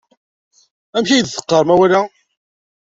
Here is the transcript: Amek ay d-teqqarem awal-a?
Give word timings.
Amek 0.95 1.09
ay 1.11 1.21
d-teqqarem 1.21 1.73
awal-a? 1.73 2.01